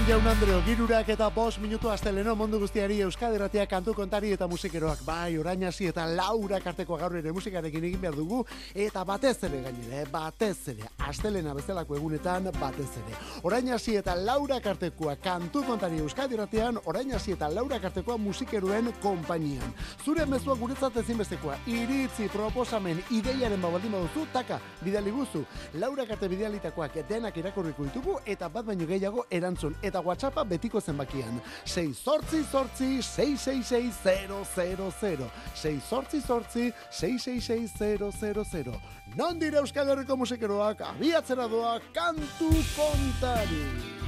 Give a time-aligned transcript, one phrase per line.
[0.00, 4.46] Astelenon jaun Andreo girurak eta bos minutu Astelenon mundu guztiari Euskadi Ratia kantu kontari eta
[4.48, 8.38] musikeroak bai orain hasi eta laura karteko gaur ere musikarekin egin behar dugu
[8.74, 10.06] eta batez ere gainera, eh?
[10.10, 13.18] batez ere Astelena bezalako egunetan batez ere.
[13.42, 18.92] Orain hasi eta laura kartekoa kantu kontari Euskadi Ratian orain hasi eta laura kartekoa musikeroen
[19.02, 19.74] konpainian.
[20.04, 25.44] Zure mezua guretzat ezinbestekoa iritzi proposamen ideiaren babaldin baduzu taka bidali guzu.
[25.74, 31.40] Laura karte bidalitakoak denak irakurriko ditugu eta bat baino gehiago erantzun eta WhatsAppa betiko zenbakian.
[31.66, 38.72] 6 sortzi sortzi 666 6 sortzi sortzi 666
[39.16, 43.99] Non dire Euskal Herriko musikeroak abiatzera doa kantu kontari.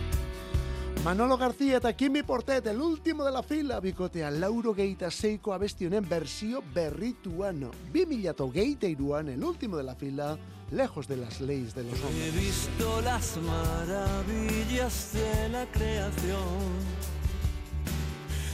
[1.04, 6.08] Manolo García eta Kimi Portet, el último de la fila, bikotea Lauro Geita seiko abestionen
[6.08, 7.72] versio berrituan.
[7.92, 10.38] 2000 geita iruan, el último de la fila,
[10.70, 12.24] lejos de las leyes de los hombres.
[12.24, 16.70] He visto las maravillas de la creación,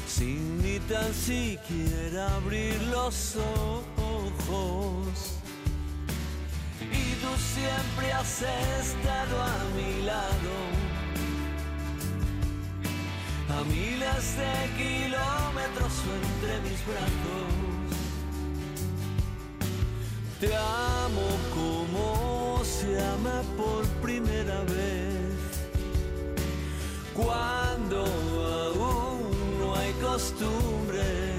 [0.06, 5.34] sin ni tan siquiera abrir los ojos.
[6.80, 10.87] Y tú siempre has estado a mi lado,
[13.50, 15.92] a miles de kilómetros
[16.22, 17.78] entre mis brazos.
[20.40, 25.38] Te amo como se ama por primera vez.
[27.14, 31.38] Cuando aún no hay costumbres.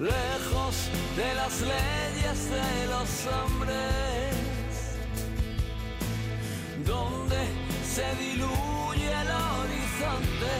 [0.00, 0.74] Lejos
[1.16, 4.34] de las leyes de los hombres.
[6.84, 7.40] Donde
[7.94, 8.79] se diluye
[9.10, 10.54] el horizonte.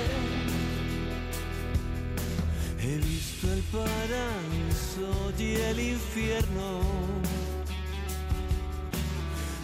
[2.82, 6.80] He visto el paraíso y el infierno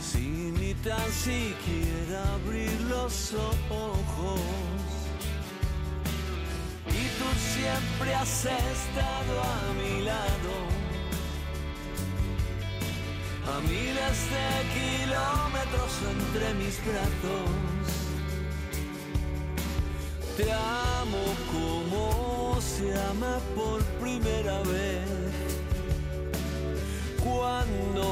[0.01, 3.35] sin ni tan siquiera abrir los
[3.71, 4.41] ojos.
[6.89, 10.55] Y tú siempre has estado a mi lado,
[13.53, 17.96] a miles de kilómetros entre mis brazos.
[20.37, 25.09] Te amo como se ama por primera vez.
[27.25, 28.03] Cuando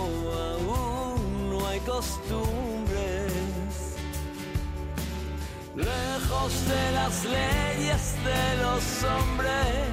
[0.57, 3.33] aún no hay costumbres.
[5.77, 9.93] Lejos de las leyes de los hombres.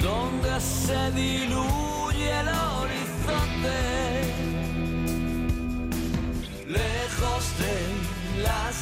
[0.00, 4.05] Donde se diluye el horizonte.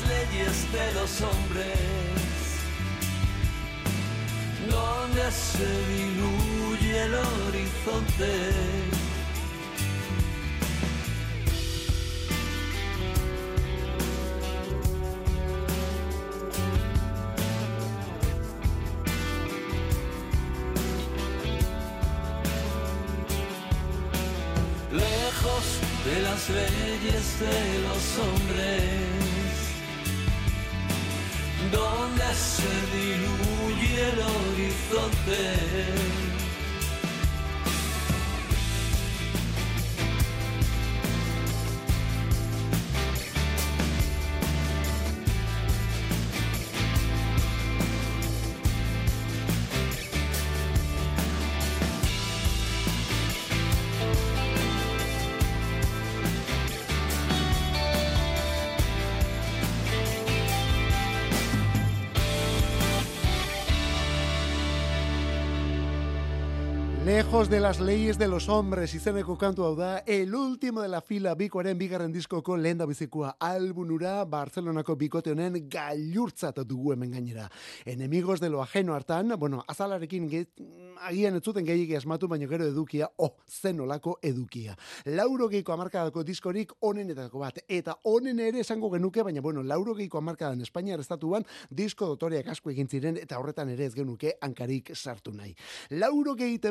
[0.08, 1.78] Leyes de los hombres,
[4.70, 8.32] donde se diluye el horizonte.
[24.92, 25.64] Lejos
[26.04, 29.13] de las leyes de los hombres,
[31.74, 33.36] Δώνα σχεδίλου
[33.80, 34.34] γύρω
[35.24, 36.33] τη.
[67.34, 71.00] Lejos de las leyes de los hombres izeneko kantu hau da, el último de la
[71.02, 77.48] fila bikoaren bigarren diskoko lehen da bizikoa albunura Barcelonako bikote honen gailurtzat dugu hemen gainera.
[77.84, 80.44] Enemigos de lo ajeno hartan, bueno, azalarekin ge,
[81.02, 84.76] agian ez zuten gehiagi asmatu, baina gero edukia, oh, zen olako edukia.
[85.04, 90.18] Lauro geiko amarkadako diskorik onenetako bat, eta onen ere esango genuke, baina bueno, lauro geiko
[90.18, 95.34] amarkadan Espainiar estatuan disko dotoreak asko egin ziren, eta horretan ere ez genuke hankarik sartu
[95.34, 95.56] nahi.
[95.90, 96.70] Lauro geite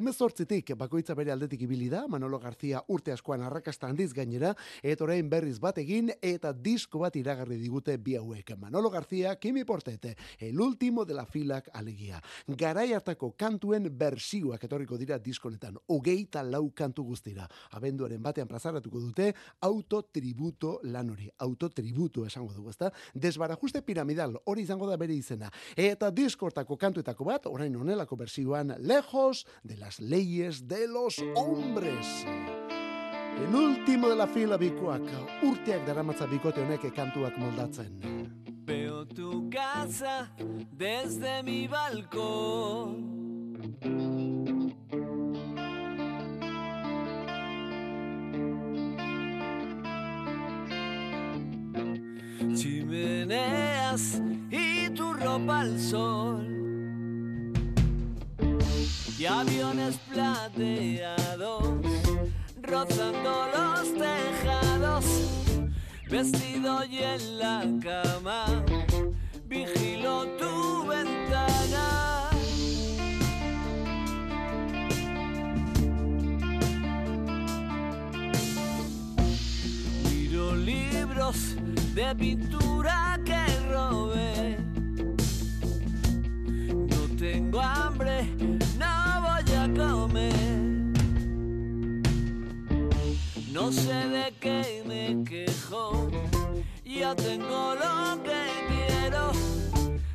[0.64, 5.30] emezortzitik, bakoitza bere aldetik ibili da, Manolo García urte askoan arrakasta handiz gainera, eta orain
[5.30, 8.58] berriz bat egin, eta disko bat iragarri digute bi hauek.
[8.58, 12.22] Manolo García, Kimi Portete, el último de la filak alegia.
[12.48, 17.48] Garai hartako kantuen bersioak etorriko dira diskonetan, hogeita lau kantu guztira.
[17.72, 22.92] Abenduaren batean plazaratuko dute, autotributo lan hori, autotributo esango dugu, ezta?
[23.14, 25.52] Desbarajuste piramidal, hori izango da bere izena.
[25.76, 32.26] Eta diskortako kantuetako bat, orain honelako bersioan, lejos de las leyes de los hombres.
[33.38, 35.02] El último de la fila bikoak,
[35.42, 38.00] urteak daramatza bikote honek kantuak moldatzen.
[38.66, 40.36] Veo tu casa
[40.72, 43.14] desde mi balcón.
[52.54, 56.73] Chimeneas y tu ropa al sol.
[59.24, 61.64] Y aviones plateados
[62.62, 65.06] rozando los tejados,
[66.10, 68.66] vestido y en la cama,
[69.48, 72.30] vigilo tu ventana.
[80.04, 81.56] Miro libros
[81.96, 84.58] de pintura que robé.
[86.90, 88.28] No tengo hambre,
[93.64, 96.10] No sé de qué me quejo,
[96.84, 99.32] ya tengo lo que quiero.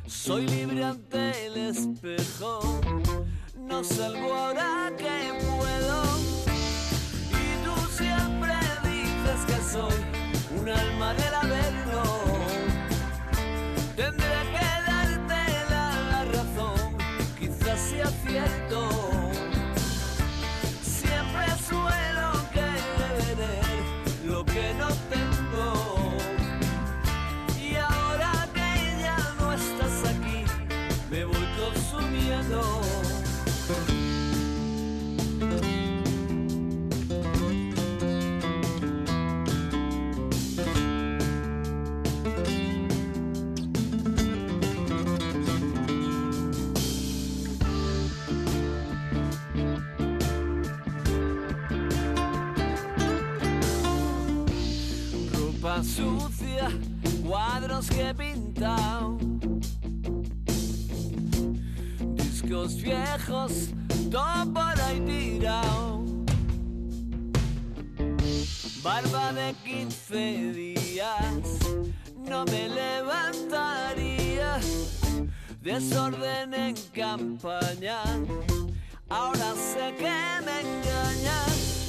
[0.05, 2.79] Soy libre ante el espejo,
[3.57, 6.03] no salgo ahora que puedo.
[7.41, 8.53] Y tú siempre
[8.83, 9.99] dices que soy
[10.55, 12.03] un alma del averno.
[13.95, 14.28] Tendré
[57.87, 59.17] que he pintado,
[62.15, 63.69] discos viejos,
[64.11, 66.03] todo por ahí tirado.
[68.83, 71.59] Barba de 15 días,
[72.17, 74.59] no me levantaría.
[75.61, 78.01] Desorden en campaña,
[79.07, 81.87] ahora sé que me engañas.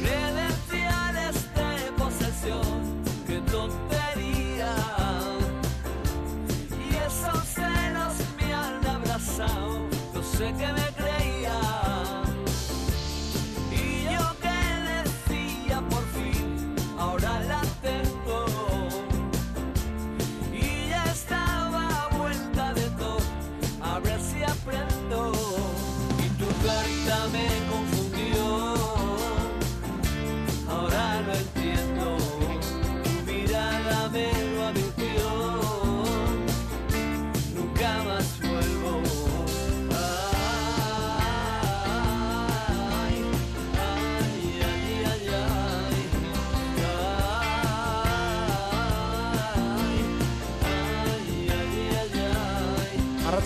[0.00, 1.67] Credenciales de
[10.38, 10.97] sé qué me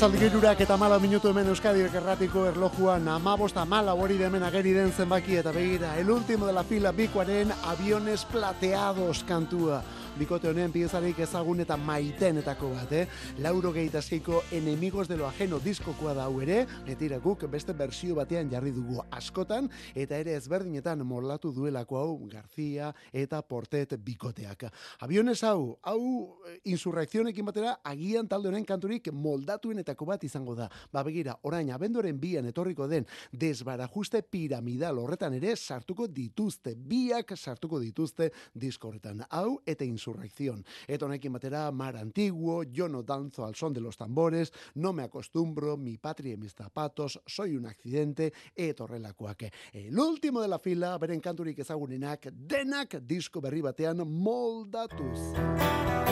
[0.03, 4.73] Arratzaldik irurak eta mala minutu hemen Euskadi erratiko erlojuan amabosta mala hori de hemen ageri
[4.75, 5.93] den zenbaki eta begira.
[5.97, 9.81] El último de la fila bikoaren aviones plateados kantua.
[10.13, 13.07] Bikote honen piezarik ezagun eta maitenetako bat, eh?
[13.41, 18.75] Lauro gehitaskeiko enemigos de lo ajeno diskokoa da ere, etira guk beste bersio batean jarri
[18.77, 24.67] dugu askotan, eta ere ezberdinetan molatu duelako hau García eta Portet bikoteak.
[25.01, 26.03] Aviones hau, hau
[26.47, 30.69] eh, insurrekzionekin batera agian talde honen kanturik moldatuenetako bat izango da.
[30.93, 37.81] Ba begira, orain abendoren bian etorriko den desbarajuste piramidal horretan ere sartuko dituzte, biak sartuko
[37.81, 39.25] dituzte disko horretan.
[39.31, 40.65] Hau eta insurrección.
[40.87, 45.05] Eta honekin batera Mar Antiguo, Yo no danzo al son de los tambores, No me
[45.05, 49.45] acostumbro, Mi patria y mis zapatos, Soy un accidente, eta horrelakoak.
[49.73, 56.12] El último de la fila, beren kanturik ezagunenak, denak disko berri batean moldatuz.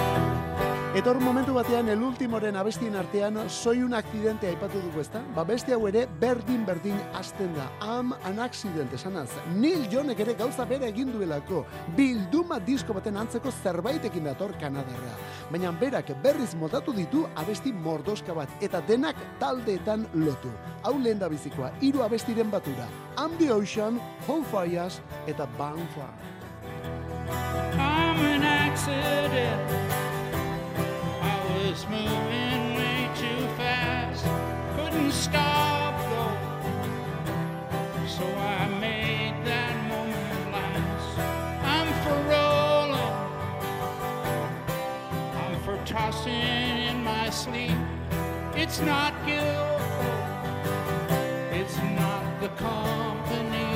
[0.91, 5.21] Eta hor momentu batean, el ultimoren abestien artean, soy un accidente aipatu dugu ezta?
[5.37, 7.69] Ba beste hau ere, berdin berdin hasten da.
[7.87, 9.29] Am an accident esanaz.
[9.55, 11.63] Neil Jonek ere gauza bere egin duelako.
[11.95, 15.15] Bilduma disko baten antzeko zerbaitekin dator Kanadarra.
[15.53, 18.51] Baina berak berriz moldatu ditu abesti mordoska bat.
[18.61, 20.51] Eta denak taldeetan lotu.
[20.83, 22.91] Hau lehen da bizikoa, hiru abestiren batura.
[23.17, 26.11] I'm the Ocean, Home Fires eta Bonfire.
[27.79, 30.00] I'm an accident.
[31.71, 34.25] just moving way too fast.
[34.75, 36.37] Couldn't stop though,
[38.09, 41.19] so I made that moment last.
[41.75, 43.15] I'm for rolling,
[45.43, 46.33] I'm for tossing
[46.91, 47.79] in my sleep.
[48.57, 49.81] It's not guilt,
[51.53, 53.70] it's not the company.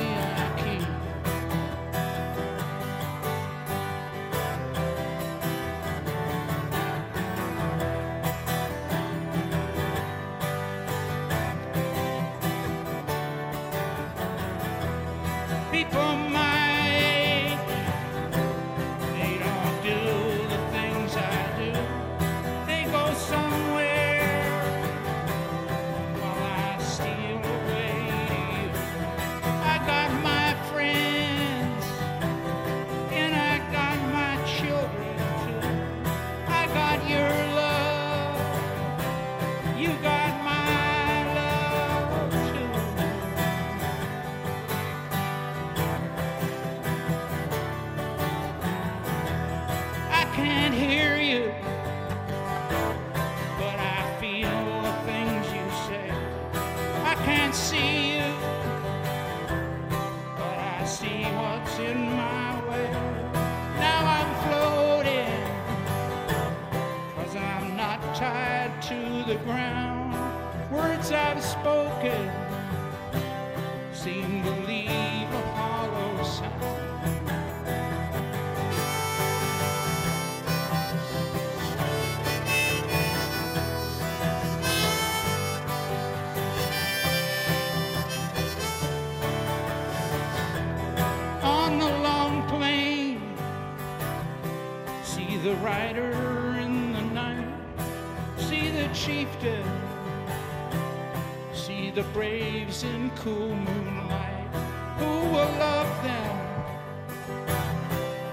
[99.05, 99.63] Chieftain.
[101.53, 104.47] See the braves in cool moonlight.
[104.97, 106.35] Who will love them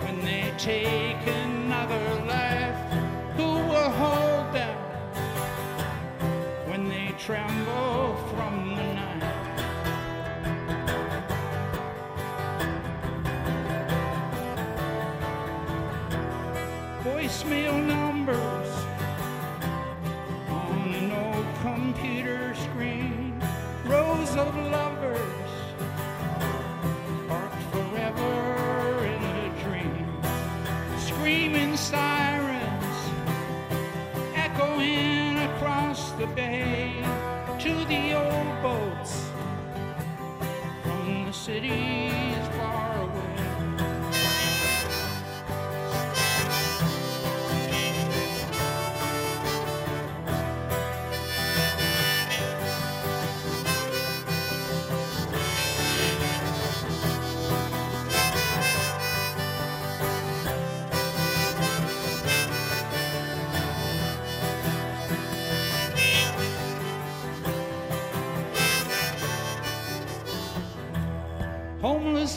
[0.05, 2.81] when they take another life?
[3.37, 4.79] Who will hold them
[6.71, 9.13] when they tremble from the night?
[17.05, 17.75] voicemail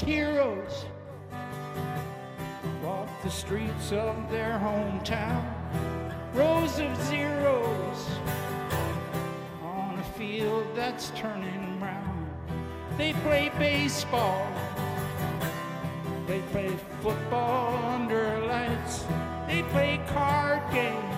[0.01, 0.85] heroes
[2.83, 5.43] walk the streets of their hometown.
[6.33, 8.09] Rows of zeros
[9.63, 12.29] on a field that's turning brown.
[12.97, 14.45] They play baseball.
[16.27, 16.71] They play
[17.01, 19.05] football under lights.
[19.47, 21.15] They play card games.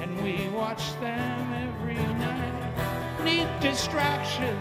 [0.00, 3.24] And we watch them every night.
[3.24, 4.58] Need distraction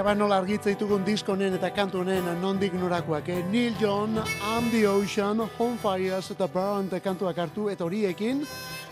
[0.00, 3.26] Ea ba nola argitza ditugun disko honen eta kantu honen nondik norakoak.
[3.28, 3.42] Eh?
[3.52, 8.40] Neil John, I'm the Ocean, Home Fires eta Burn kantuak hartu eta horiekin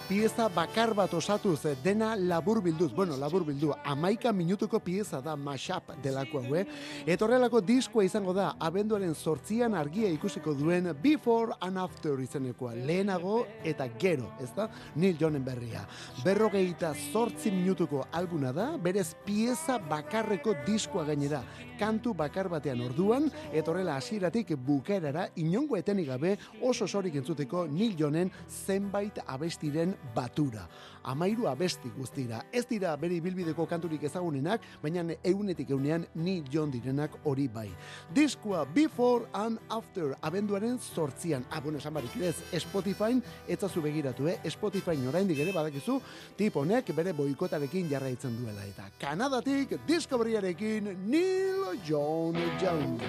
[0.09, 2.95] pieza bakar bat osatuz eh, dena labur bilduz.
[2.97, 6.65] Bueno, labur bildu, amaika minutuko pieza da mashup delako hau, eh?
[7.07, 12.73] Eta horrelako diskoa izango da, abenduaren sortzian argia ikusiko duen Before and After izenekoa.
[12.89, 14.71] Lehenago eta gero, ez da?
[14.97, 15.85] Neil Johnen berria.
[16.25, 21.45] Berrogeita sortzi minutuko alguna da, berez pieza bakarreko diskoa gainera.
[21.79, 27.95] Kantu bakar batean orduan, eta horrela hasieratik bukaerara inongo etenik gabe oso sorik entzuteko Neil
[27.99, 30.67] Johnen zenbait abestiren batura.
[31.09, 32.43] Amairu abesti guztira.
[32.53, 37.69] Ez dira bere bilbideko kanturik ezagunenak, baina eunetik eunean ni jon direnak hori bai.
[38.15, 41.47] Diskua Before and After abenduaren sortzian.
[41.51, 44.39] Ah, bueno, esan barik ez, Spotify, etzazu begiratu, eh?
[44.51, 46.01] Spotify oraindik ere badakizu,
[46.37, 48.67] tip honek bere boikotarekin jarraitzen duela.
[48.67, 53.01] Eta Kanadatik, Discoveryarekin Neil John Young.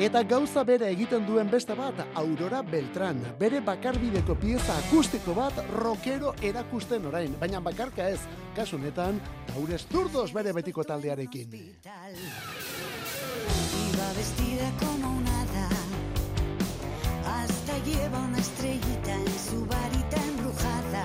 [0.00, 3.20] Eta gauza bere egiten duen beste bat, Aurora Beltran.
[3.38, 7.36] Bere bakarbideko pieza akustiko bat rockero erakusten orain.
[7.40, 8.20] Baina bakarka ez,
[8.56, 9.20] kasunetan,
[9.52, 11.52] taurez zurdos bere betiko taldearekin.
[13.82, 15.32] Iba vestida como una
[17.26, 21.02] Hasta lleva una estrellita en su varita embrujada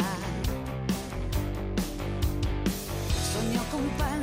[3.31, 4.16] Soñó con pan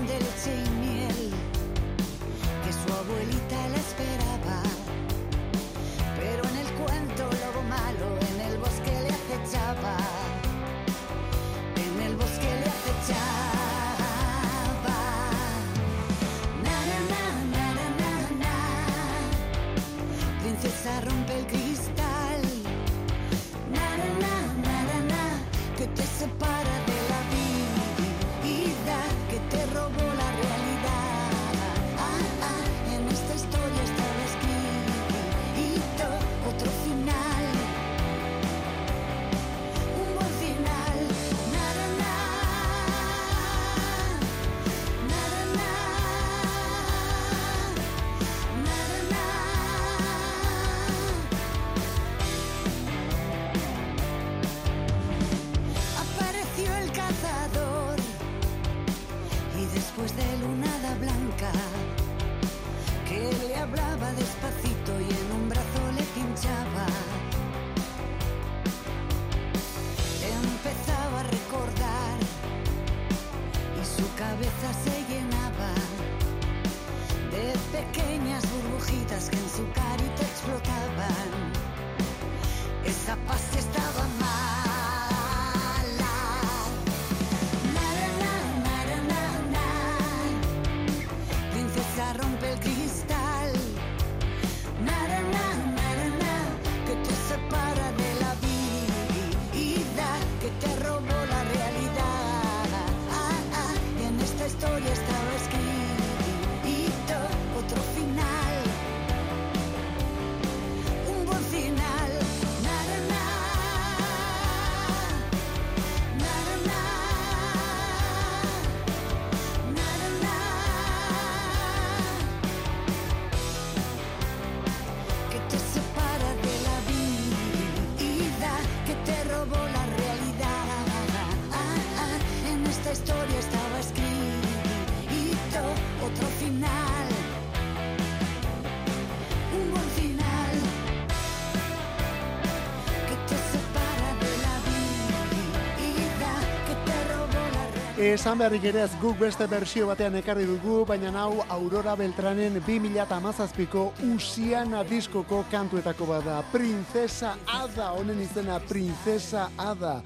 [148.14, 153.82] Esan beharrik ere ez guk beste bersio batean ekarri dugu, baina hau Aurora Beltranen 2017ko
[154.14, 156.36] Usiana diskoko kantuetako bada.
[156.52, 159.96] Princesa Ada, honen izena Princesa Ada.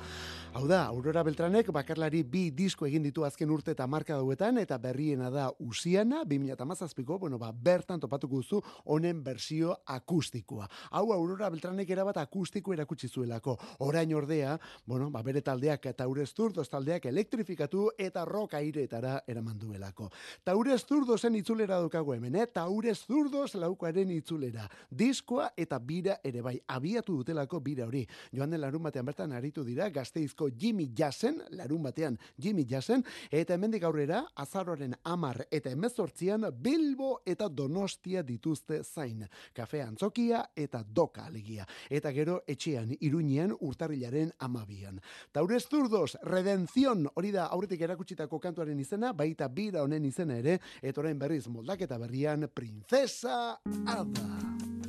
[0.58, 4.74] Hau da, Aurora Beltranek bakarlari bi disko egin ditu azken urte eta marka dauetan, eta
[4.82, 8.58] berriena da Usiana, 2017ko, bueno, ba, bertan topatuko duzu
[8.90, 10.66] honen bersio akustikoa.
[10.98, 13.54] Hau Aurora Beltranek erabat akustiko erakutsi zuelako.
[13.86, 20.10] Orain ordea, bueno, ba, bere taldeak Taurez Zurdos taldeak elektrifikatu eta rock aireetara eraman duelako.
[20.42, 22.48] Taurez Zurdosen itzulera daukago hemen, eh?
[22.50, 24.66] Taurez Zurdos laukoaren itzulera.
[24.90, 28.02] Diskoa eta bira ere bai, abiatu dutelako bira hori.
[28.34, 33.54] Joan den larun batean bertan aritu dira, gazteizko Jimmy Jassen, larun batean Jimmy Jassen, eta
[33.54, 39.26] hemendik aurrera, azaroren amar eta emezortzian Bilbo eta Donostia dituzte zain.
[39.54, 41.66] Kafe antzokia eta doka alegia.
[41.90, 45.00] Eta gero etxean, iruñean urtarrilaren amabian.
[45.32, 51.00] Taurez zurdos, redenzion, hori da aurretik erakutsitako kantuaren izena, baita bira honen izena ere, eta
[51.00, 54.87] orain berriz moldaketa berrian, Princesa Ada.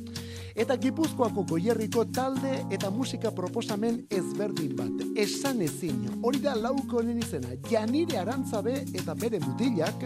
[0.54, 5.04] Eta Gipuzkoako goierriko talde eta musika proposamen ezberdin bat.
[5.16, 10.04] Esan ezin, hori da lauko honen izena, Janire Arantzabe eta bere mutilak,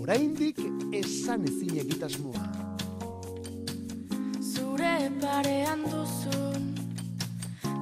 [0.00, 0.60] oraindik
[0.94, 2.46] esan ezin egitasmoa.
[4.40, 6.70] Zure parean duzun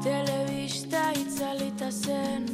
[0.03, 2.47] Telebista itzalita zen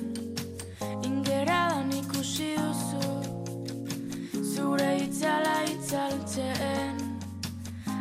[1.05, 7.04] Ingeradan ikusi duzu Zure itzala itzaltzen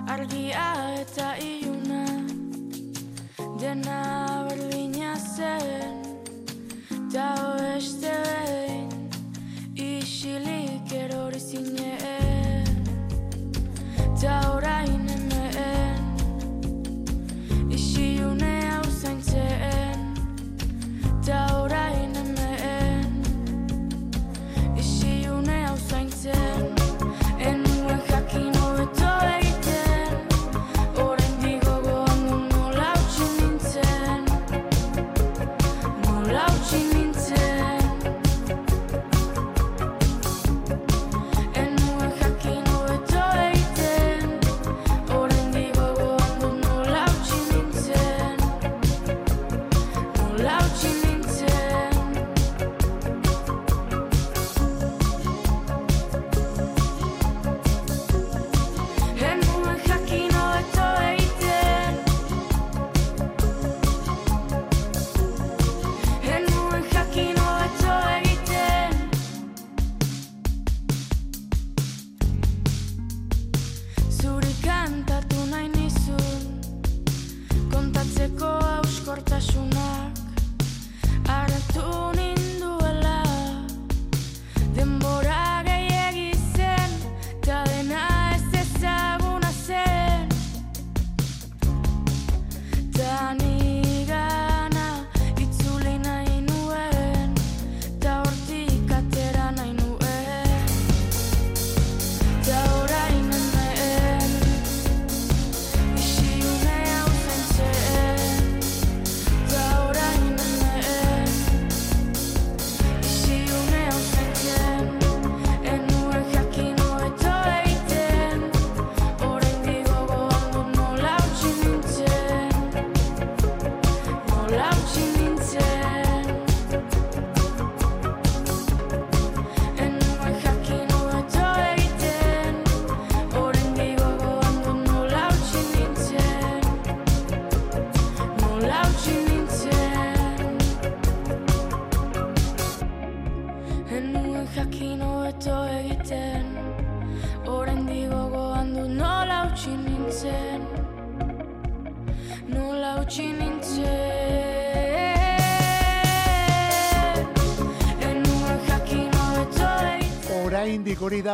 [0.07, 0.67] argia
[1.01, 2.05] eta iuna
[3.59, 6.01] dena berdina zen.
[7.07, 8.89] Eta oeste behin
[9.75, 12.12] isilik erorizinen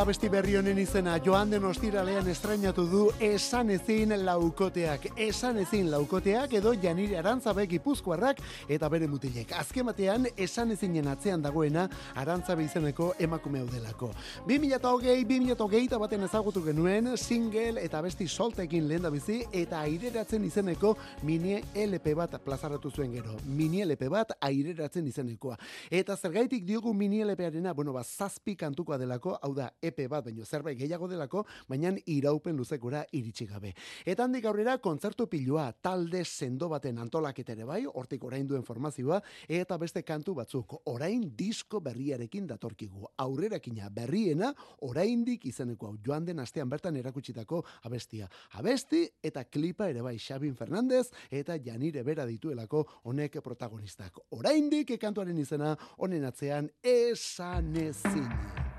[0.00, 5.10] hori da besti berri honen izena joan den ostiralean estrainatu du esan ezin laukoteak.
[5.16, 9.52] Esan ezin laukoteak edo janire arantzabe gipuzkoarrak eta bere mutilek.
[9.52, 11.86] Azken batean esan ezinen atzean dagoena
[12.16, 14.12] arantzabe izeneko emakume delako.
[14.46, 20.94] 2008, 2008 eta baten ezagutu genuen single eta besti soltekin lehen bizi eta aireratzen izeneko
[21.22, 23.36] mini LP bat plazaratu zuen gero.
[23.44, 25.58] Mini LP bat aireratzen izenekoa.
[25.90, 30.44] Eta zergaitik diogu mini LP-arena, bueno, ba, zazpi kantukoa delako, hau da, EP bat, baino
[30.44, 33.74] zerbait gehiago delako, baina iraupen luzekora iritsi gabe.
[34.06, 39.20] Eta handik aurrera, kontzertu pilua, talde sendo baten antolaketa ere bai, hortik orain duen formazioa,
[39.48, 43.08] eta beste kantu batzuk, orain disko berriarekin datorkigu.
[43.20, 44.54] Aurrerakina berriena,
[44.86, 48.28] oraindik izeneko hau joan den astean bertan erakutsitako abestia.
[48.58, 54.18] Abesti eta klipa ere bai Xabin Fernandez eta Janire Bera dituelako honek protagonistak.
[54.36, 58.69] Oraindik kantuaren izena honen atzean esan ezin.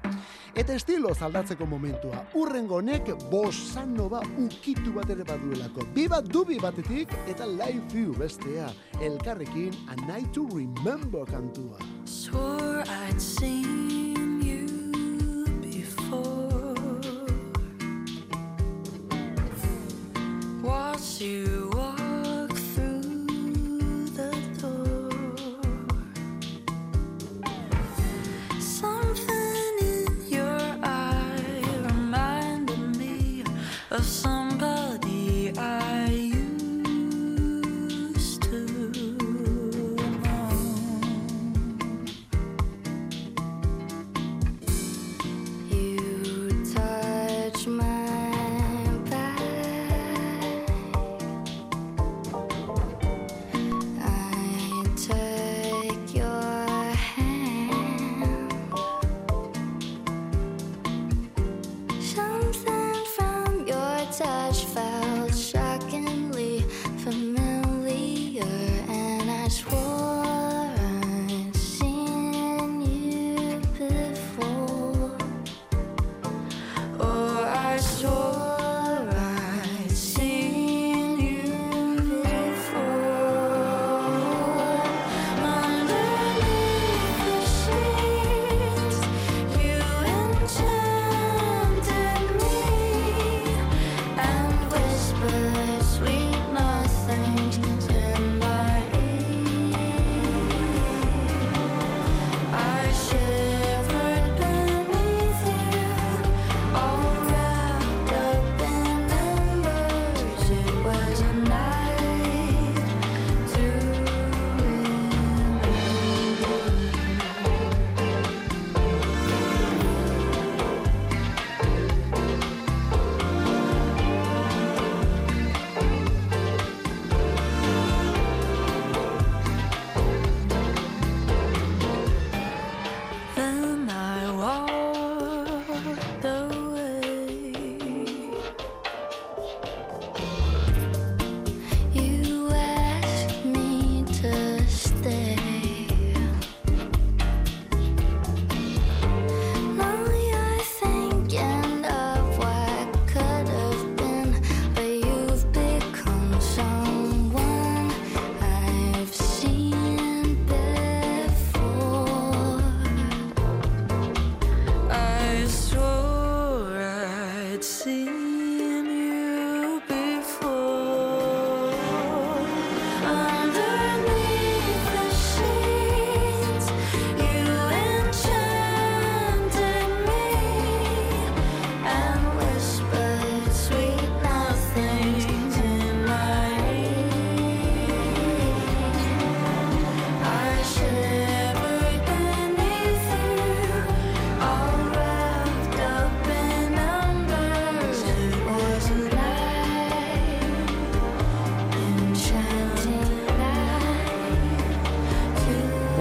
[0.55, 2.25] Eta estilo aldatzeko momentua.
[2.35, 5.85] Urrengo honek bossa nova ukitu bat ere baduelako.
[5.95, 8.67] Bi bat dubi batetik eta live view bestea.
[8.99, 11.79] Elkarrekin A Night to Remember kantua.
[12.03, 13.90] Swore I'd seen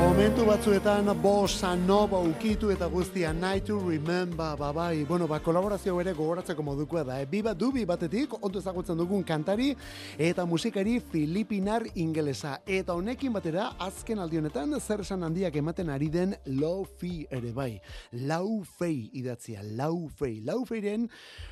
[0.01, 5.99] Momentu batzuetan bossa nova ukitu eta guztia night to remember, ba bai, bueno, ba kolaborazio
[6.01, 7.19] ere gogoratzeko modukoa da.
[7.21, 9.75] E, biba dubi batetik, ondo ezagutzen dugun kantari
[10.17, 12.55] eta musikari filipinar ingelesa.
[12.65, 17.75] Eta honekin batera, azken aldionetan, zer esan handiak ematen ari den low fi ere bai.
[18.13, 20.41] Lau fei idatzia, lau fei.
[20.41, 21.11] Lau feiren,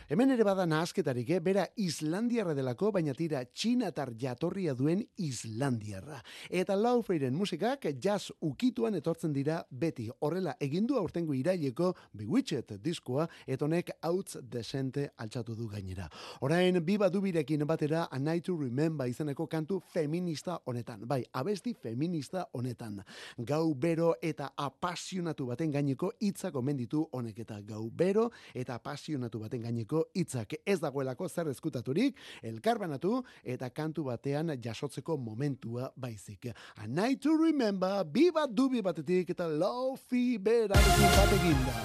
[0.09, 1.43] hemen ere bada nahasketarik, eh?
[1.45, 6.23] bera Islandiarra delako, baina tira txinatar jatorria duen Islandiarra.
[6.49, 10.09] Eta lau feiren musikak jazz ukituan etortzen dira beti.
[10.20, 16.09] Horrela, egindu aurtengo iraileko Bewitched diskoa, eta honek hautz desente altxatu du gainera.
[16.40, 21.07] Orain, biba dubirekin batera A Night to Remember izeneko kantu feminista honetan.
[21.07, 23.03] Bai, abesti feminista honetan.
[23.38, 29.40] Gau bero eta apasionatu baten gaineko hitzak omen ditu honek eta gau bero eta apasionatu
[29.42, 36.51] baten gaineko hitzak ez dagoelako zer eskutaturik, elkarbanatu eta kantu batean jasotzeko momentua baizik.
[36.77, 41.77] A Night to Remember, biba dubi batetik eta lofi berarekin batekin da.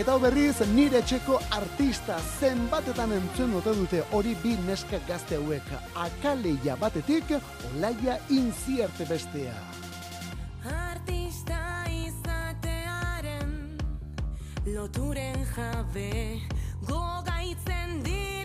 [0.00, 5.70] Eta berriz, nire txeko artista zenbatetan entzuen ote dute hori bi neska gazte hauek.
[5.94, 7.30] Akaleia batetik,
[7.70, 9.54] olaia inzierte bestea.
[10.66, 11.62] Artista
[12.02, 13.78] izatearen
[14.74, 16.40] loturen jabe
[16.90, 18.35] gogaitzen diren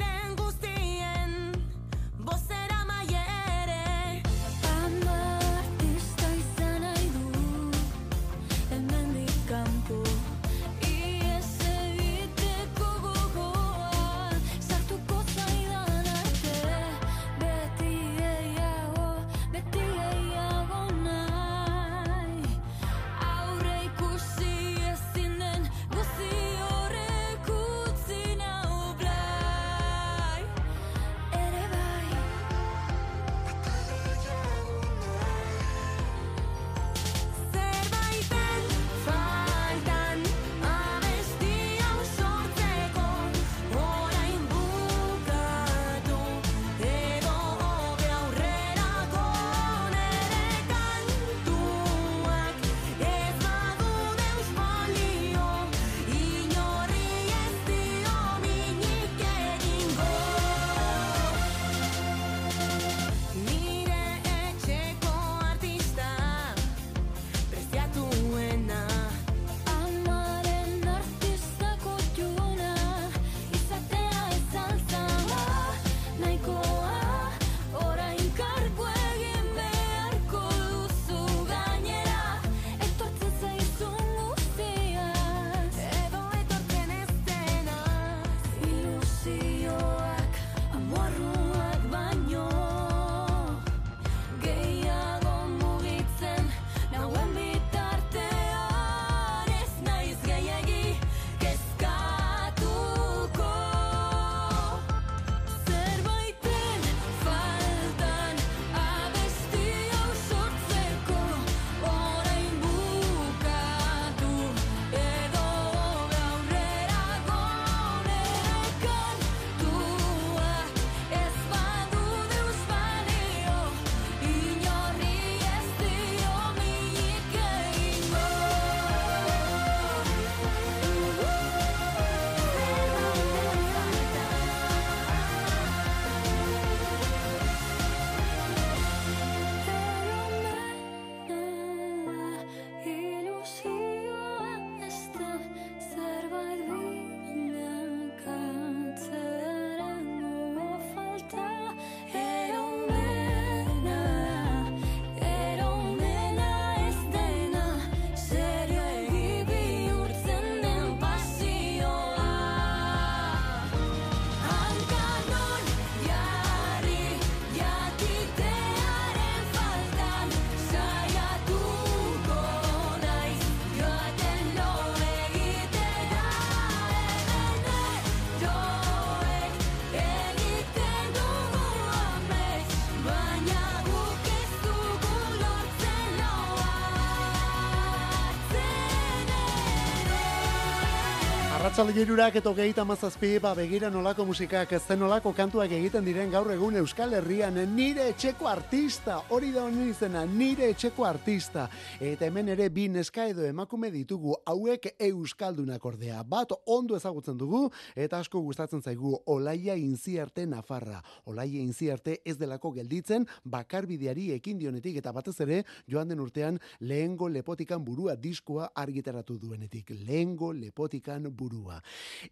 [191.81, 196.75] Arratzalgirurak eto gehieta mazazpi, ba begira nolako musikak, ez nolako kantuak egiten diren gaur egun
[196.77, 201.63] Euskal Herrian, nire etxeko artista, hori da honi izena, nire etxeko artista.
[201.99, 206.21] Eta hemen ere bi neska edo emakume ditugu, hauek Euskaldunak ordea.
[206.21, 207.63] Bat ondo ezagutzen dugu,
[207.95, 211.01] eta asko gustatzen zaigu, Olaia Inziarte Nafarra.
[211.25, 217.27] Olaia Inziarte ez delako gelditzen, bakarbideari ekin dionetik, eta batez ere, joan den urtean, lehengo
[217.27, 219.95] lepotikan burua diskoa argitaratu duenetik.
[220.05, 221.70] Lehengo lepotikan burua.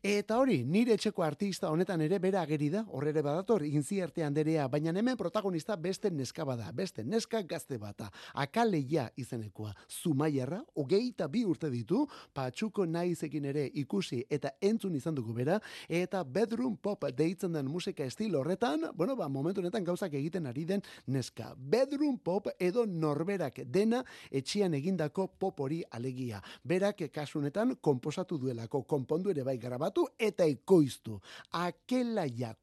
[0.03, 4.91] Eta hori, nire etxeko artista honetan ere bera ageri da, horrere badator, inziarte handerea, baina
[4.91, 8.09] hemen protagonista beste neska bada, beste neska gazte bata.
[8.33, 15.33] Akaleia izenekoa, zumaiarra, hogeita bi urte ditu, patxuko naizekin ere ikusi eta entzun izan dugu
[15.33, 20.47] bera, eta bedroom pop deitzen den musika estilo horretan, bueno, ba, momentu honetan gauzak egiten
[20.49, 21.53] ari den neska.
[21.55, 26.41] Bedroom pop edo norberak dena etxian egindako pop hori alegia.
[26.63, 31.19] Berak kasunetan komposatu duelako, konpondu ere bai grabatu eta ekoiztu.
[31.51, 32.53] Akela ja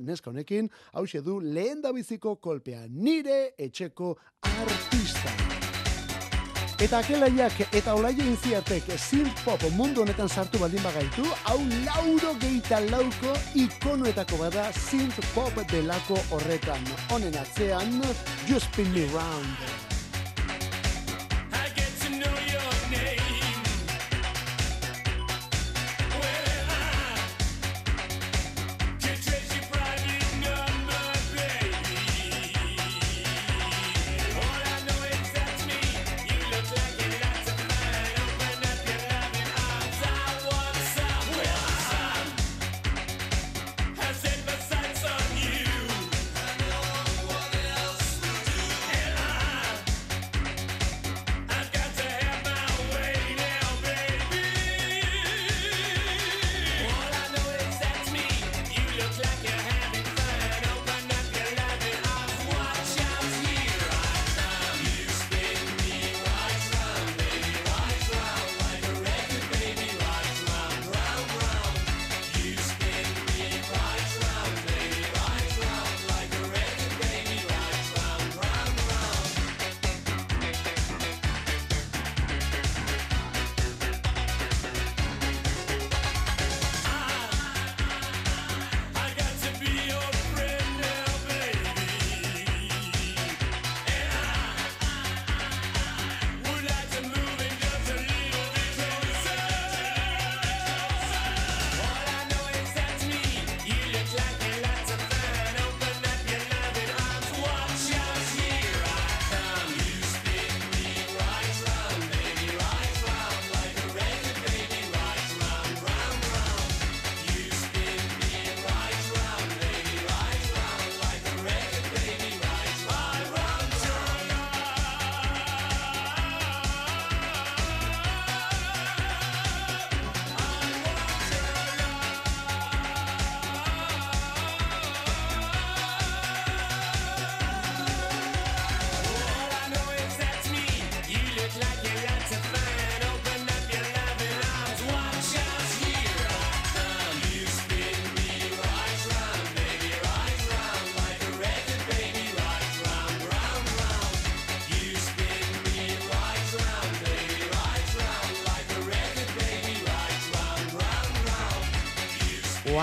[0.00, 5.54] neska honekin, hau du lehen biziko kolpea, nire etxeko artista.
[6.82, 12.80] Eta akelaiak eta olaia inziatek synth pop mundu honetan sartu baldin bagaitu, hau lauro geita
[12.90, 16.84] lauko ikonoetako bada synth pop delako horretan.
[17.10, 18.02] Honen atzean,
[18.48, 20.03] You Spin Me Round.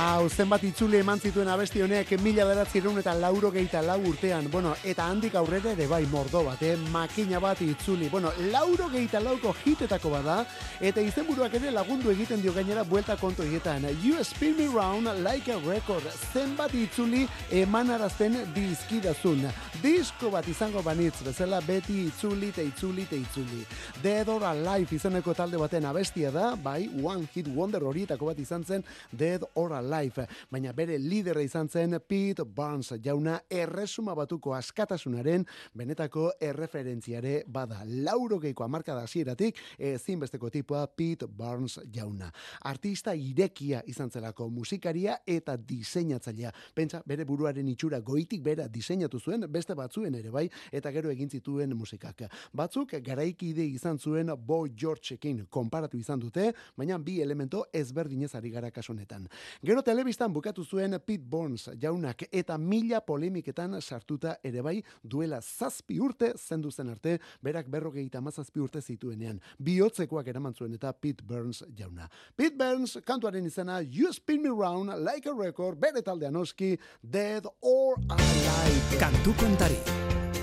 [0.01, 4.47] Wow, zenbat itzuli eman zituen abesti honek mila beratzerun eta lauro geita lau urtean.
[4.49, 6.73] Bueno, eta handik aurrera ere bai mordo bat, eh?
[6.95, 8.09] makina bat itzuli.
[8.09, 10.39] Bueno, lauro geita lauko hitetako bada,
[10.81, 13.85] eta izenburuak ere lagundu egiten dio gainera buelta konto hietan.
[14.01, 16.03] You spin me round like a record.
[16.33, 19.45] Zenbat itzuli emanarazten dizkidazun.
[19.81, 23.61] Disko bat izango banitz, bezala beti itzuli eta itzuli eta itzuli.
[24.01, 28.65] Dead or Alive izeneko talde baten abestia da, bai, One Hit Wonder horietako bat izan
[28.65, 35.45] zen Dead or Alive, baina bere lidera izan zen Pete Barnes jauna erresuma batuko askatasunaren
[35.77, 37.83] benetako erreferentziare bada.
[37.85, 42.31] Laurogeiko amarkada hasieratik ezinbesteko tipoa Pete Barnes jauna.
[42.63, 46.51] Artista irekia izan zelako musikaria eta diseinatzailea.
[46.75, 51.29] Pentsa, bere buruaren itxura goitik bera diseinatu zuen, beste batzuen ere bai, eta gero egin
[51.29, 52.23] zituen musikak.
[52.53, 58.71] Batzuk garaikide izan zuen Bo Georgeekin konparatu izan dute, baina bi elemento ezberdinez ari gara
[58.71, 59.27] kasu honetan.
[59.63, 65.99] Gero telebistan bukatu zuen Pete Burns jaunak eta mila polemiketan sartuta ere bai duela zazpi
[65.99, 69.39] urte zendu zen arte, berak berrogeita mazazpi urte zituenean.
[69.59, 72.07] Biotzekoak eraman zuen eta Pete Burns jauna.
[72.37, 77.47] Pete Burns kantuaren izena You Spin Me Round Like a Record, bere taldean oski, Dead
[77.61, 78.99] or Alive.
[79.01, 79.79] Kantu kontari.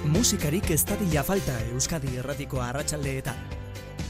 [0.09, 3.37] Musikarik ez dadila falta Euskadi erratiko arratsaldeetan.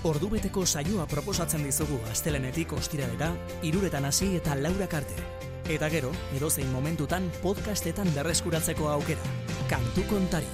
[0.07, 3.33] Ordubeteko saioa proposatzen dizugu astelenetik ostiralera,
[3.67, 5.27] iruretan hasi eta laurak arte.
[5.69, 9.37] Eta gero, edozein momentutan podcastetan berreskuratzeko aukera.
[9.69, 10.49] Kantu kontari.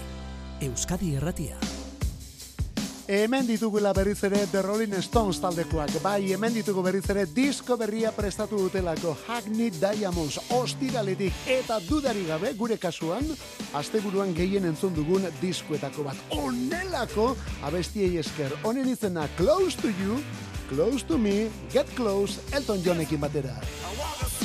[0.64, 1.83] Euskadi erratia.
[3.06, 5.90] Hemen ditugula berriz ere The Rolling Stones taldekoak.
[6.00, 12.54] Bai, hemen ditugu berriz ere disko berria prestatu dutelako Hackney Diamonds ostiraletik eta dudari gabe
[12.56, 13.28] gure kasuan
[13.76, 16.16] asteburuan gehien entzun dugun diskoetako bat.
[16.32, 18.56] Onelako abestiei esker.
[18.64, 20.22] Honen izena Close to You,
[20.72, 23.52] Close to Me, Get Close, Elton Johnekin batera.
[23.60, 24.44] I walk the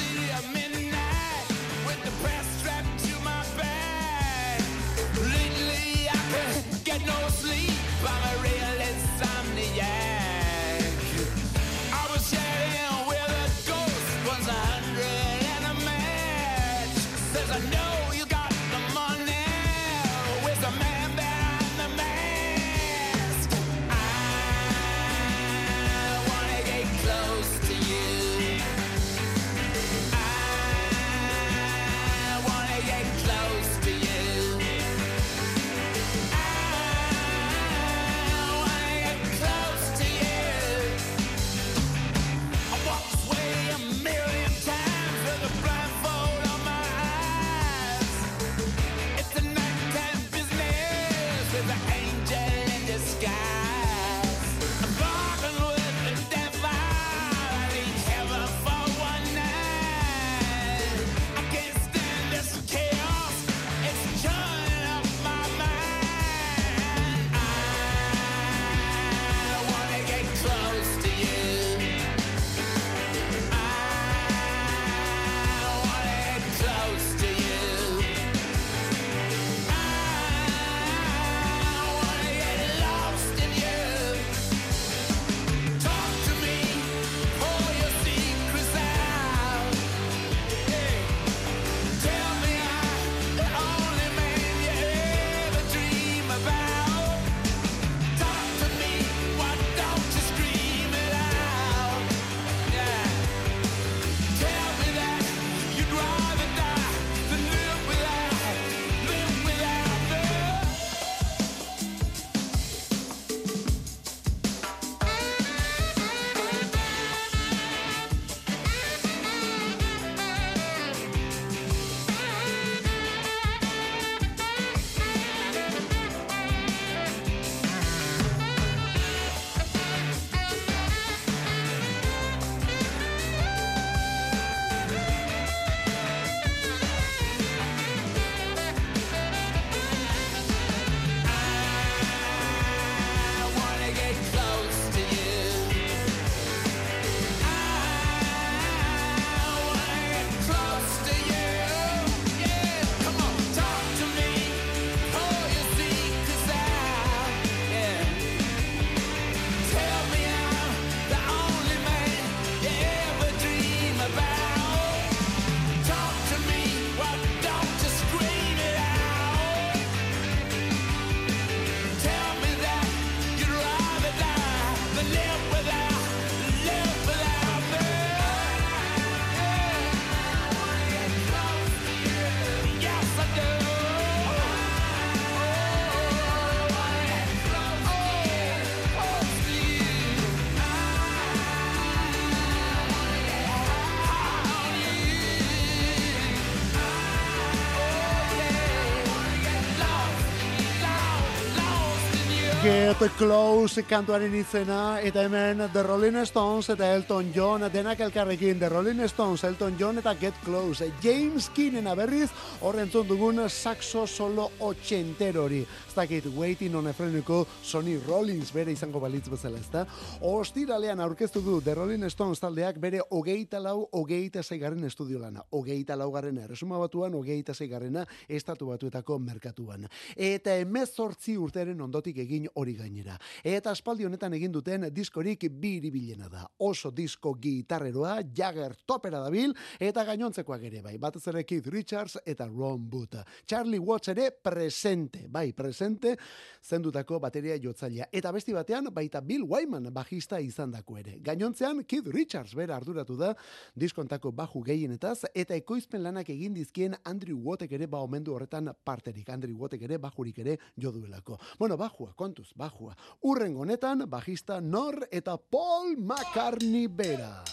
[202.99, 208.67] Get Close kantuaren izena eta hemen The Rolling Stones eta Elton John denak elkarrekin The
[208.67, 210.89] Rolling Stones, Elton John eta Get Close.
[211.01, 212.27] James Kinnena berriz
[212.59, 215.61] horrentzun dugun saxo solo ochentero hori.
[215.61, 219.85] Ez dakit Waiting on a Friendiko Sonny Rollins bere izango balitz bezala ezta?
[220.19, 225.45] Ostiralean aurkeztu du The Rolling Stones taldeak bere hogeita lau hogeita zeigarren estudio lana.
[225.51, 229.87] Hogeita laugarrena erresuma batuan hogeita zeigarrena estatu batuetako merkatuan.
[230.17, 233.17] Eta emezortzi urteren ondotik egin hori gainera.
[233.43, 236.45] Eta aspaldi honetan egin duten diskorik biribilena da.
[236.59, 240.97] Oso disko gitarreroa, Jagger topera dabil, eta gainontzekoak ere bai.
[240.97, 243.19] Batez ere Keith Richards eta Ron Wood.
[243.45, 246.15] Charlie Watts ere presente, bai, presente,
[246.63, 248.09] zendutako bateria jotzailea.
[248.11, 251.19] Eta besti batean, baita Bill Wyman bajista izan dako ere.
[251.23, 253.33] Gainontzean, Keith Richards bera arduratu da
[253.75, 259.29] diskontako baju gehienetaz, eta ekoizpen lanak egin dizkien Andrew Wattek ere ba omendu horretan parterik.
[259.29, 261.37] Andrew Wattek ere bajurik ere jo duelako.
[261.59, 262.49] Bueno, bajua, kontuz,
[262.79, 262.95] bajua.
[263.23, 267.43] Urren honetan, bajista Nor eta Paul McCartney bera.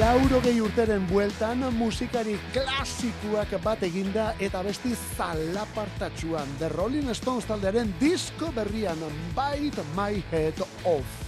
[0.00, 7.94] Lauro gehi urteren bueltan musikari klasikuak bat eginda eta besti zalapartatxuan The Rolling Stones taldearen
[8.00, 8.98] disko berrian
[9.36, 11.25] Bite My Head Off.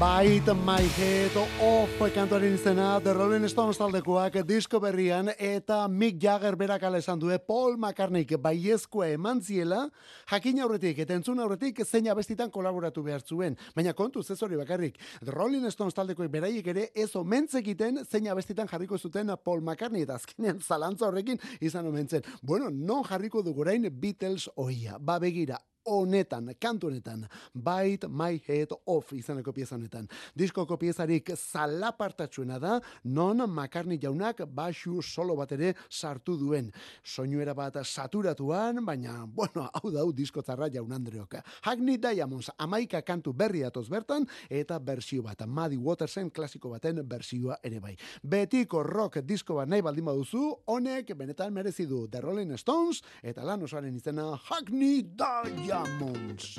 [0.00, 6.56] Bite My Head Off kantuaren izena The Rolling Stones taldekoak disko berrian eta Mick Jagger
[6.56, 9.90] berak esan due Paul McCartneyk baiezkoa eman ziela
[10.30, 13.58] jakin aurretik eta entzun aurretik zein abestitan kolaboratu behar zuen.
[13.76, 14.96] Baina kontu ez hori bakarrik.
[15.20, 20.14] The Rolling Stones taldekoek beraiek ere ez omentzekiten zein abestitan jarriko zuten Paul McCartney eta
[20.14, 22.22] azkenean zalantza horrekin izan omentzen.
[22.40, 24.96] Bueno, non jarriko dugurain Beatles oia.
[24.98, 30.08] Ba begira, honetan, kantu honetan, Bite My Head Off izaneko pieza honetan.
[30.36, 36.70] Diskoko piezarik zalapartatxuena da, non McCartney jaunak baxu solo bat ere sartu duen.
[37.04, 41.38] Soinuera bat saturatuan, baina, bueno, hau da, hau disko zarra jaun Andreok.
[41.62, 47.58] Hackney Diamonds, amaika kantu berri atoz bertan, eta bersio bat, Muddy Watersen klasiko baten bersioa
[47.64, 47.96] ere bai.
[48.22, 53.44] Betiko rock disko bat nahi baldin baduzu, honek benetan merezi du The Rolling Stones, eta
[53.44, 55.69] lan osoaren izena Hackney Diamonds.
[55.70, 56.58] diamonds.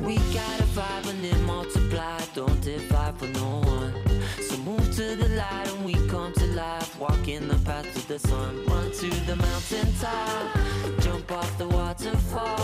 [0.00, 2.28] We got a vibe and it multiplied.
[2.34, 3.94] Don't divide for no one.
[4.40, 6.98] So move to the light and we come to life.
[6.98, 8.66] Walking the path to the sun.
[8.66, 10.58] Run to the mountain top.
[11.02, 12.61] Jump off the waterfall.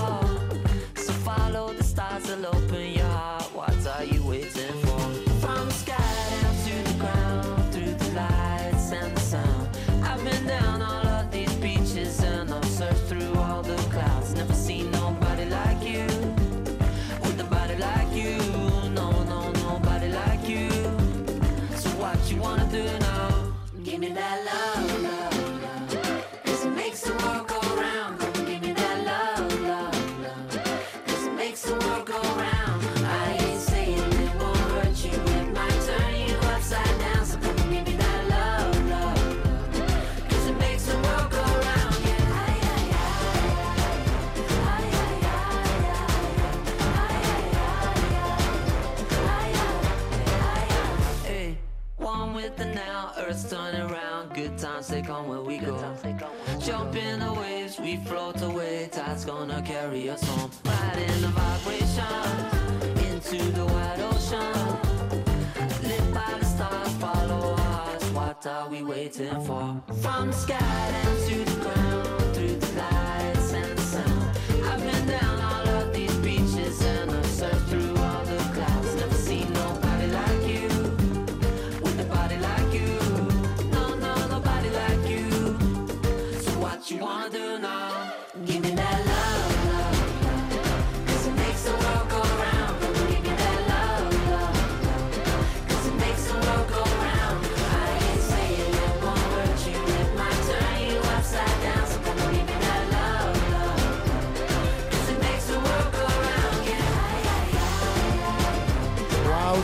[54.39, 55.76] Good times they come when we go.
[56.61, 58.89] Jump in the waves, we float away.
[58.93, 60.49] Tide's gonna carry us home.
[60.64, 62.05] Ride in the vibration
[63.11, 64.55] into the wide ocean.
[65.82, 68.05] Live by the stars, follow hearts.
[68.11, 69.82] What are we waiting for?
[70.03, 71.16] From the sky down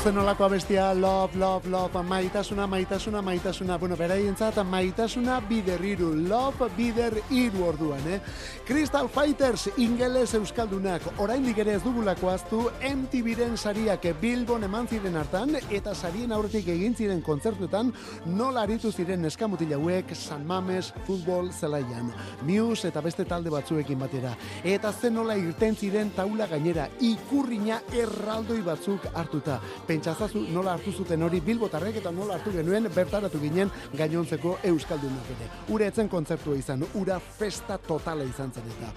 [0.05, 3.79] zen olako abestia, love, love, love, maitasuna, maitasuna, maitasuna.
[3.79, 8.19] Bueno, beraientzat, maitasuna biderriru, love bider iru orduan, eh?
[8.67, 15.55] Crystal Fighters, ingeles euskaldunak, oraindik ere ez dugulako aztu, MTV-ren sariak Bilbon eman ziren hartan,
[15.71, 17.95] eta sarien aurretik egin ziren kontzertuetan,
[18.27, 22.13] nola aritu ziren eskamutil hauek San Mames futbol zelaian.
[22.45, 24.37] Muse eta beste talde batzuekin batera.
[24.65, 29.61] Eta zen nola irten ziren taula gainera, ikurrina erraldoi batzuk hartuta.
[29.95, 35.47] Pentsazazu nola hartu zuten hori bilbotarrek eta nola hartu genuen bertaratu ginen gainontzeko euskaldunak ere.
[35.71, 38.89] Ura etzen kontzertua izan, ura festa totala izan zen eta.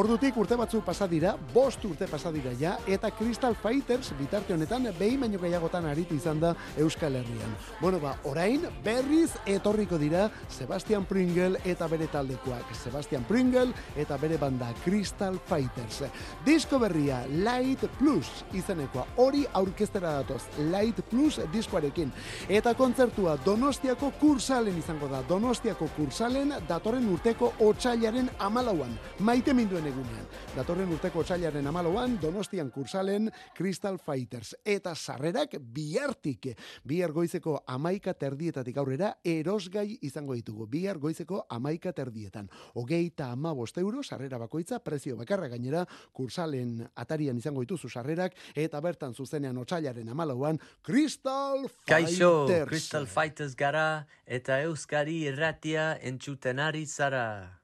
[0.00, 4.88] Ordutik urte batzuk pasa dira, bost urte pasa dira ja, eta Crystal Fighters bitarte honetan
[4.96, 7.52] behin baino gehiagotan aritu izan da Euskal Herrian.
[7.82, 12.72] Bueno, ba, orain berriz etorriko dira Sebastian Pringle eta bere taldekoak.
[12.80, 16.00] Sebastian Pringle eta bere banda Crystal Fighters.
[16.48, 20.45] Disko berria Light Plus izenekoa hori aurkeztera datoz.
[20.70, 22.12] Light Plus diskoarekin.
[22.48, 25.22] Eta kontzertua Donostiako kursalen izango da.
[25.28, 28.94] Donostiako kursalen datorren urteko otsailaren amalauan.
[29.20, 30.26] Maite minduen egunean.
[30.56, 34.54] Datorren urteko otsailaren amalauan Donostian kursalen Crystal Fighters.
[34.64, 36.52] Eta sarrerak bihartik.
[36.84, 40.66] Bihar goizeko amaika terdietatik aurrera erosgai izango ditugu.
[40.66, 42.48] Bihar goizeko amaika terdietan.
[42.74, 49.14] Hogeita ama euro sarrera bakoitza, prezio bakarra gainera, kursalen atarian izango dituzu sarrerak, eta bertan
[49.14, 52.68] zuzenean otsailaren amalauan, Crystal Kaixo, Fighters.
[52.68, 57.55] Crystal Fighters gara eta Euskari irratia entzuten ari zara.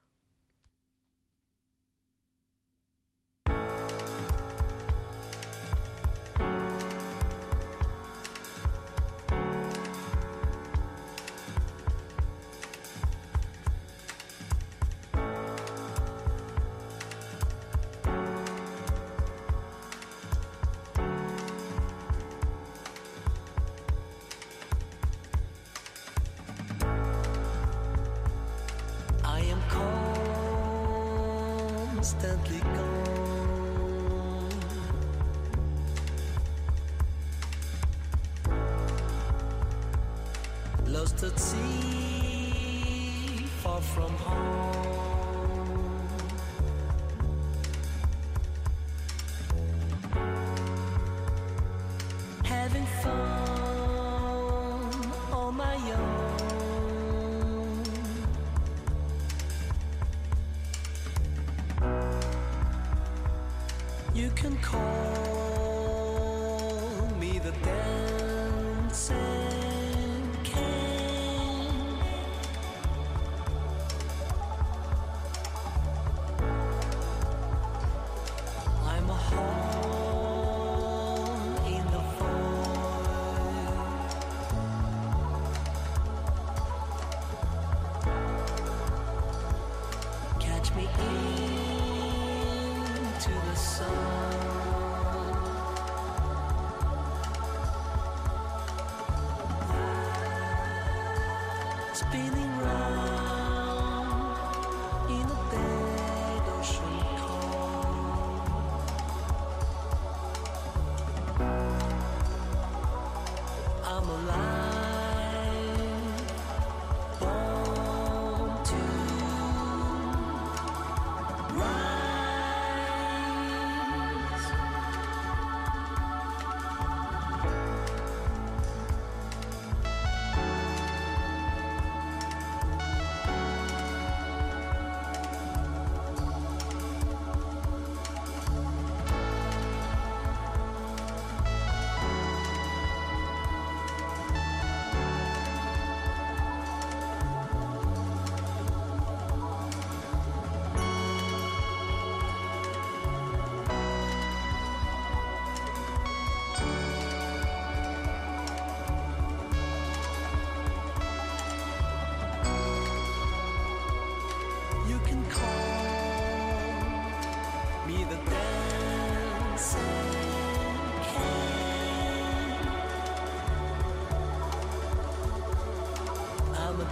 [102.13, 102.52] feeling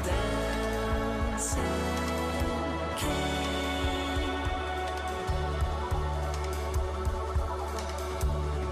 [0.04, 1.62] dancing.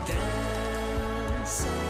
[0.08, 1.90] Dancing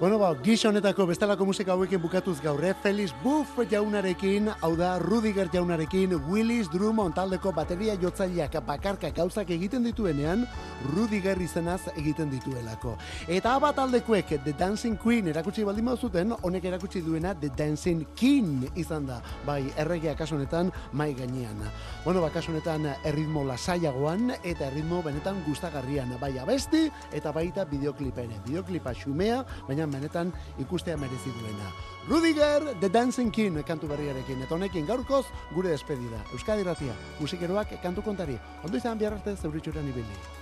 [0.00, 2.70] Bueno, ba, gisa honetako bestelako musika hauekin bukatuz gaur, eh?
[2.84, 9.82] Felix Buff jaunarekin, hau da Rudiger jaunarekin, Willis Drummond taldeko bateria jotzaileak bakarka gauzak egiten
[9.82, 10.44] dituenean,
[10.92, 12.92] Rudiger izenaz egiten dituelako.
[13.26, 18.70] Eta aba taldekoek The Dancing Queen erakutsi baldin zuten, honek erakutsi duena The Dancing King
[18.76, 21.58] izan da, bai, erregea kasu honetan mai gainean.
[22.04, 28.22] Bueno, ba, kasu honetan erritmo lasaiagoan eta erritmo benetan gustagarrian, bai abesti eta baita bideoklipa
[28.22, 28.38] ere.
[28.46, 31.70] Bideoklipa xumea, baina benetan ikustea merezi duena.
[32.08, 36.22] Rudiger, The Dancing King kantu berriarekin, eta honekin gaurkoz gure despedida.
[36.32, 38.38] Euskadi Ratia, musikeroak kantu kontari.
[38.64, 40.37] Ondo izan bihar arte zeuritxuran ibili.